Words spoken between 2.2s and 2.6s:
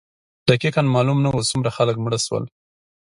شول.